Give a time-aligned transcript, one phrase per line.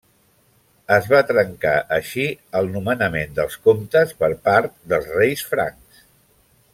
[0.95, 2.25] Es va trencar així
[2.61, 6.05] el nomenament dels comtes per part dels reis francs.